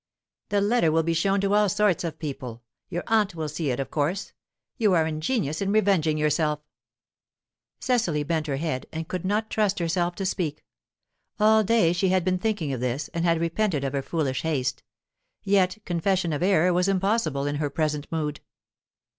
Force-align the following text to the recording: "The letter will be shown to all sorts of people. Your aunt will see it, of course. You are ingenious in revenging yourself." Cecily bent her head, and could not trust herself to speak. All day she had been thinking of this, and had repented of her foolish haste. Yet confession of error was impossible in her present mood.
"The 0.49 0.61
letter 0.61 0.91
will 0.91 1.03
be 1.03 1.13
shown 1.13 1.41
to 1.41 1.53
all 1.53 1.69
sorts 1.69 2.03
of 2.03 2.17
people. 2.17 2.63
Your 2.89 3.03
aunt 3.05 3.35
will 3.35 3.47
see 3.47 3.69
it, 3.69 3.79
of 3.79 3.91
course. 3.91 4.33
You 4.79 4.93
are 4.93 5.05
ingenious 5.05 5.61
in 5.61 5.71
revenging 5.71 6.17
yourself." 6.17 6.61
Cecily 7.79 8.23
bent 8.23 8.47
her 8.47 8.55
head, 8.55 8.87
and 8.91 9.07
could 9.07 9.23
not 9.23 9.51
trust 9.51 9.77
herself 9.77 10.15
to 10.15 10.25
speak. 10.25 10.65
All 11.39 11.63
day 11.63 11.93
she 11.93 12.09
had 12.09 12.25
been 12.25 12.39
thinking 12.39 12.73
of 12.73 12.79
this, 12.79 13.09
and 13.09 13.23
had 13.25 13.39
repented 13.39 13.83
of 13.83 13.93
her 13.93 14.01
foolish 14.01 14.41
haste. 14.41 14.81
Yet 15.43 15.77
confession 15.85 16.33
of 16.33 16.41
error 16.41 16.73
was 16.73 16.87
impossible 16.87 17.45
in 17.45 17.57
her 17.57 17.69
present 17.69 18.11
mood. 18.11 18.39